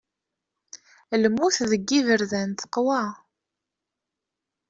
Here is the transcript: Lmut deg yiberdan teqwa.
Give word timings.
Lmut 1.23 1.57
deg 1.71 1.81
yiberdan 1.89 2.49
teqwa. 2.59 3.01